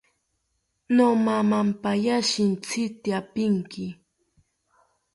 [0.95, 3.85] Nomamapaya shintzi tyapinki